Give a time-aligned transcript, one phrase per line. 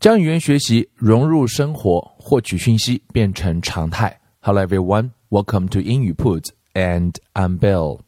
[0.00, 4.18] 将语言学习融入生活，获取讯息变成常态。
[4.40, 8.00] Hello everyone, welcome to 英语 Put and I'm Bill。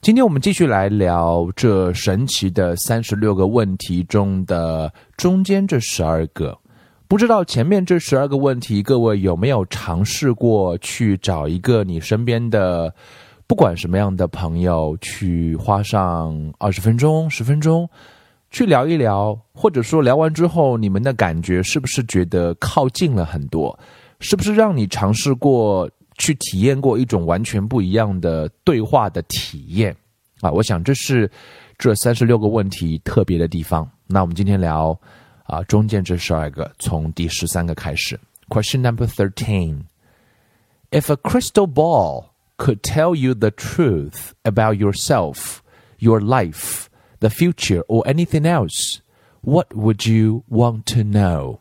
[0.00, 6.58] 今天我们继续来聊这神奇的三十六个问题中的中间这十二个。
[7.06, 12.92] 不知道前面这十二个问题，各位有没有尝试过去找一个你身边的，
[13.46, 17.88] 不管什么样的朋友，去花上二十分钟、十分钟。
[18.50, 23.78] 去聊一聊，或者说聊完之后，你们的感觉是不是觉得靠近了很多？
[24.20, 29.94] 是不是让你尝试过去体验过一种完全不一样的对话的体验？
[30.40, 31.30] 啊，我想这是
[31.76, 33.88] 这三十六个问题特别的地方。
[34.06, 34.98] 那我们今天聊
[35.44, 38.18] 啊，中间这十二个，从第十三个开始。
[38.48, 39.82] Question number thirteen:
[40.90, 45.58] If a crystal ball could tell you the truth about yourself,
[45.98, 46.87] your life.
[47.20, 49.00] The future or anything else,
[49.42, 51.58] what would you want to know?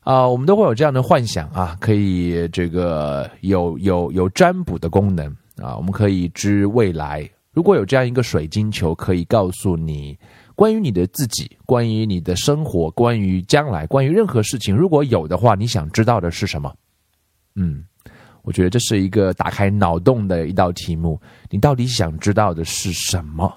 [0.00, 5.26] 啊，我们都会有这样的幻想啊，可以这个有有有占卜的功能
[5.56, 7.28] 啊，我们可以知未来。
[7.52, 10.16] 如果有这样一个水晶球，可以告诉你
[10.54, 16.72] 关于你的自己、关于你的生活、关于将来、关于任何事情，如果有的话，你想知道的是什么？
[17.56, 17.84] 嗯，
[18.42, 21.20] 我觉得这是一个打开脑洞的一道题目。
[21.50, 23.52] 你到底想知道的是什么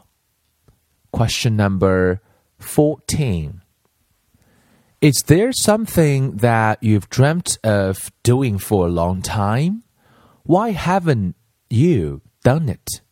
[1.10, 2.18] ？Question number
[2.58, 3.60] 14.
[5.00, 9.82] Is there something that you've dreamt of doing for a long time?
[10.44, 11.34] Why haven't
[11.68, 13.02] you done it?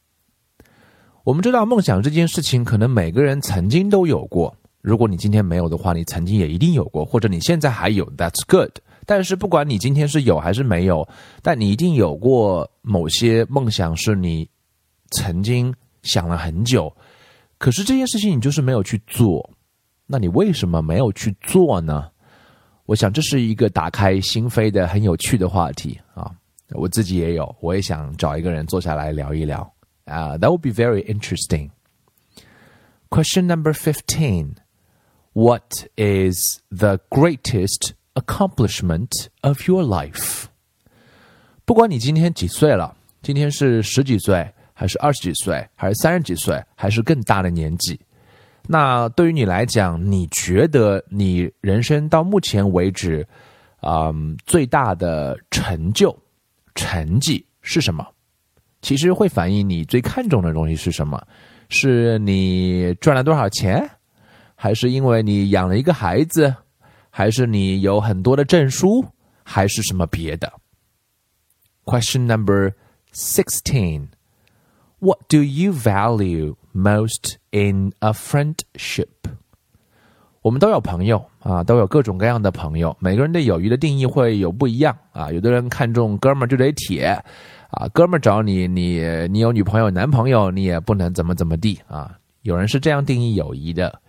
[1.24, 4.55] 我们知道梦想这件事情，可能每个人曾经都有过。
[4.80, 8.70] 如果你今天没有的话，你曾经也一定有过，或者你现在还有，That's good。
[9.06, 11.06] 但是不管你今天是有还是没有，
[11.42, 14.48] 但你一定有过某些梦想，是你
[15.10, 16.94] 曾经想了很久。
[17.58, 19.48] 可是这件事情你就是没有去做，
[20.06, 22.10] 那你为什么没有去做呢？
[22.86, 26.30] 我想这是一个打开心扉的很有趣的话题啊！
[26.72, 29.60] 我自己也有，我也想找一个人坐下来聊一聊
[30.04, 30.37] 啊。
[30.37, 31.70] That would be very interesting.
[33.09, 34.56] Question number fifteen:
[35.32, 40.44] What is the greatest accomplishment of your life?
[41.65, 44.53] 不管你今天几岁了，今天是十几岁。
[44.79, 48.00] 还是二十几岁，还是三十几岁，还是更大的年纪？
[48.66, 53.28] 那对于你来讲，你觉得你人生到目前为止，
[53.81, 56.17] 嗯，最大的成就、
[56.75, 58.07] 成绩是什么？
[58.81, 61.22] 其实会反映你最看重的东西是什么？
[61.67, 63.85] 是你赚了多少钱？
[64.56, 66.56] 还是因为你养了一个孩子？
[67.09, 69.06] 还是你有很多的证书？
[69.44, 70.50] 还是什么别的
[71.84, 72.72] ？Question number
[73.11, 74.07] sixteen.
[75.01, 79.07] What do you value most in a friendship？
[80.41, 82.95] 我们都有朋友啊，都有各种各样的朋友。
[82.99, 85.31] 每个人对友谊的定义会有不一样啊。
[85.31, 87.05] 有的人看重哥们儿就得铁
[87.69, 92.17] 啊，哥们儿找你，你你有女朋友、男朋友，你也不能怎么怎么地啊。
[92.41, 94.01] 有人是这样定义友谊的。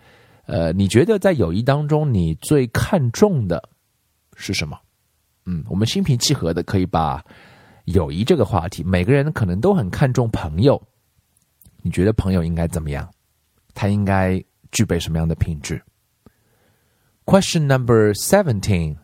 [0.46, 3.62] 呃，你觉得在友谊当中，你最看重的
[4.34, 4.76] 是什么？
[5.46, 7.24] 嗯，我们心平气和的可以把。
[7.92, 10.80] 友谊这个话题，每个人可能都很看重朋友。
[11.82, 13.08] 你觉得朋友应该怎么样？
[13.74, 14.42] 他应该
[14.72, 15.80] 具备什么样的品质
[17.24, 18.96] ？Question number seventeen: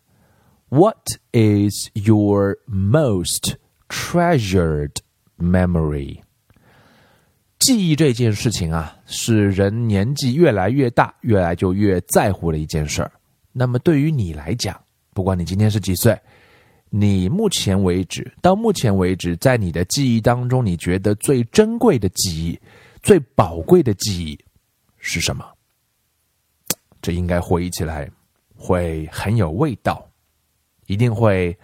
[0.69, 3.55] What is your most
[3.89, 4.93] treasured
[5.39, 6.21] memory？
[7.59, 13.11] 记忆这件事情啊，是人年纪越来越大，越来就越在乎的一件事儿。
[13.53, 14.79] 那么对于你来讲，
[15.15, 16.19] 不管你今天是几岁。
[16.89, 22.59] 你目前为止，到目前为止，在你的记忆当中，你觉得最珍贵的记忆、
[23.03, 24.39] 最宝贵的记忆
[24.99, 25.45] 是什么？
[27.03, 28.11] 这应该回忆起来
[28.57, 30.09] 会很有味道，
[30.87, 31.57] 一定会，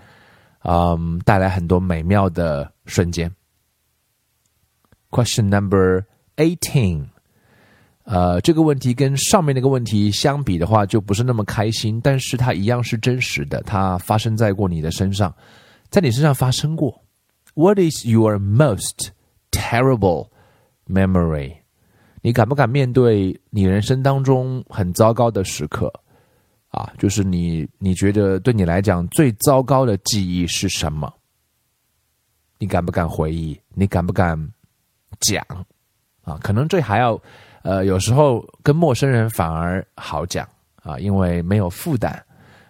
[0.65, 3.33] 嗯，带来很多美妙的瞬间。
[5.11, 6.05] Question number
[6.37, 7.07] eighteen.
[8.05, 15.33] 呃，这个问题跟上面那个问题相比的话，就不是那么开心，但是它一样是真实的，它发生在过你的身上，
[15.89, 17.01] 在你身上发生过。
[17.55, 19.11] What is your most
[19.53, 20.31] terrible
[20.89, 21.55] memory？
[22.23, 25.93] 你敢不敢面对你人生当中很糟糕的时刻？
[26.71, 31.13] 啊，就是你你觉得对你来讲最糟糕的记忆是什么？
[32.59, 33.57] 你敢不敢回忆？
[33.75, 34.37] 你敢不敢
[35.21, 35.41] 讲？
[36.23, 37.17] 啊，可能这还要。
[37.64, 40.48] 呃，有时候跟陌生人反而好讲
[40.84, 42.18] 啊，因为没有负担。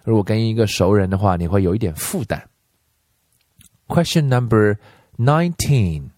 [0.04, 2.42] 如果跟一个熟人的话，你会有一点负担。
[3.86, 4.76] Question number
[5.16, 6.10] nineteen: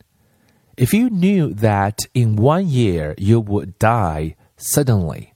[0.77, 5.29] If you knew that in one year you would die suddenly,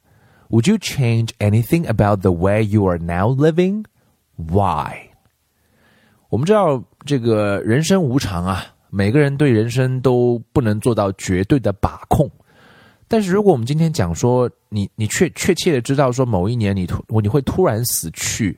[0.54, 3.86] Would you change anything about the way you are now living?
[4.36, 5.10] Why?
[6.28, 12.30] 我们知道这个人生无常啊，每个人对人生都不能做到绝对的把控。
[13.09, 18.57] 但是如果我们今天讲说，你你确确切的知道说某一年你突你会突然死去，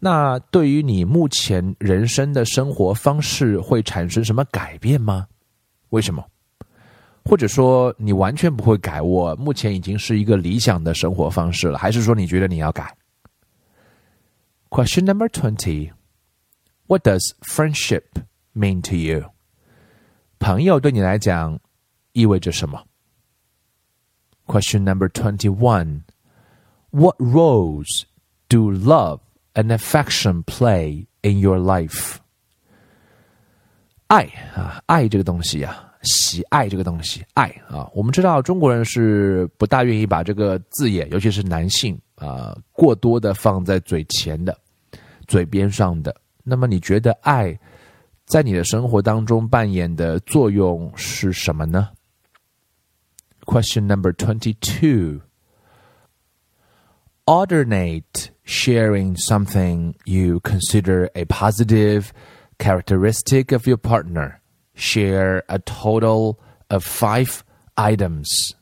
[0.00, 5.28] 那对于你目前人生的生活方式会产生什么改变吗？
[5.90, 6.24] 为什么？
[7.22, 9.00] 或者说你完全不会改？
[9.02, 12.96] 我目前已经是一个理想的生活方式了，还是说你觉得你要改
[14.70, 15.92] ？Question number twenty:
[16.86, 18.04] What does friendship
[18.54, 19.30] mean to you?
[20.38, 21.60] 朋友对你来讲
[22.12, 22.82] 意味着什么
[24.52, 26.02] ？Question number twenty-one:
[26.90, 28.04] What roles
[28.50, 29.20] do love
[29.54, 32.16] and affection play in your life?
[34.08, 35.88] 爱啊，爱这个东西呀。
[36.02, 44.54] 喜爱这个东西，爱啊，我们知道中国人是不大愿意把这个字眼，尤其是男性啊，过多的放在嘴前的、
[45.28, 46.14] 嘴边上的。
[46.42, 47.56] 那么，你觉得爱
[48.26, 51.88] 在你的生活当中扮演的作用是什么呢
[53.51, 55.21] ？Question number twenty-two:
[57.25, 62.11] Alternate sharing something you consider a positive
[62.57, 64.41] characteristic of your partner.
[64.73, 66.39] Share a total
[66.69, 67.43] of five
[67.75, 68.55] items。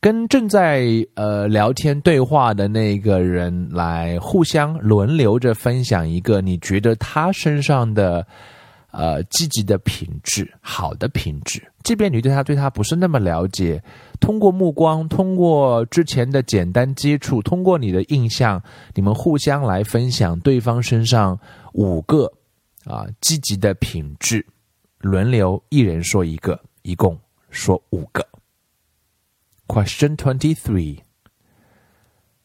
[0.00, 8.24] 跟正在呃聊天对话的那个人来互相轮流着分享一个你觉得他身上的
[8.93, 11.61] 呃积极的品质、好的品质。
[11.83, 13.83] 即便你对他对他不是那么了解，
[14.21, 18.63] 通过目光，通过之前的简单接触，通过你的印象，
[18.93, 21.37] 你们互相来分享对方身上
[21.73, 22.31] 五个
[22.85, 24.45] 啊积极的品质。
[24.99, 27.19] 轮流一人说一个，一共
[27.49, 28.25] 说五个。
[29.67, 30.99] Question twenty three.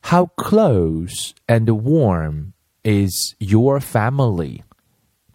[0.01, 2.53] How close and warm
[2.83, 4.63] is your family?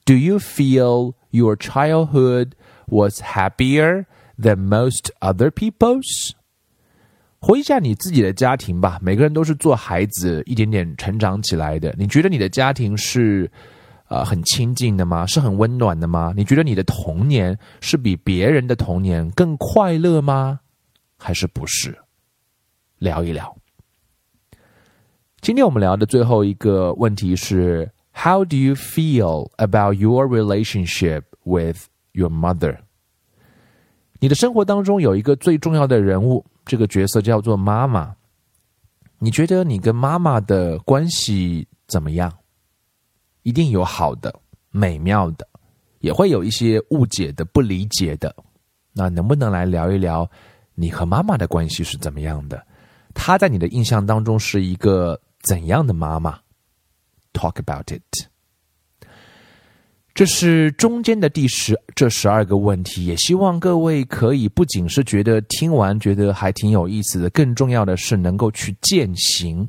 [0.05, 2.55] Do you feel your childhood
[2.87, 4.05] was happier
[4.37, 6.31] than most other people's?
[7.39, 8.99] 回忆一下你自己的家庭吧。
[9.01, 11.93] 每个人都是做孩子一点点成长起来的。
[11.97, 13.49] 你觉得你的家庭是
[14.09, 15.25] 呃，很亲近的吗？
[15.25, 16.33] 是很温暖的吗？
[16.35, 20.59] 你觉得你的童年是比别人的童年更快乐吗？
[21.17, 21.97] 还是不是？
[22.99, 23.55] 聊一聊。
[25.41, 32.77] 今天我们聊的最后一个问题是：How do you feel about your relationship with your mother？
[34.19, 38.15] 你的生活当中有一个最重要的人物，这个角色叫做妈妈。
[39.19, 42.31] 你觉得你跟妈妈的关系怎么样？
[43.41, 44.33] 一定有好的、
[44.69, 45.47] 美妙的，
[45.99, 48.33] 也会有一些误解的、不理解的。
[48.93, 50.29] 那能不能来聊一聊
[50.75, 52.65] 你和妈妈的关系是怎么样的？
[53.13, 56.39] 她在你的印象当中是一个怎样的妈妈
[57.33, 58.27] ？Talk about it。
[60.13, 69.67] 这是中间的第十这十二个问题，也希望各位可以不仅是觉得听完觉得还挺有意思的，更重要的是能够去践行，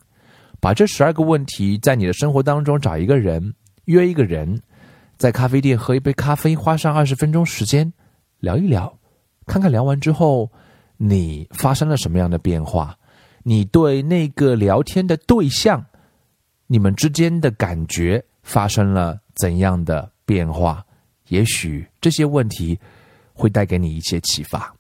[0.61, 3.55] 把这十二个问题在你的生活当中找一个人。
[3.87, 4.61] 约一个人，
[5.17, 7.91] 在咖啡店喝一杯咖啡，花上二十分钟时间
[8.41, 8.99] 聊一聊，
[9.47, 10.51] 看看聊完之后
[10.99, 12.97] 你发生了什么样的变化，
[13.43, 15.85] 你对那个聊天的对象，
[16.67, 20.85] 你们之间的感觉发生了怎样的变化？
[21.29, 22.79] 也许这些问题
[23.33, 24.75] 会带给你一些启发。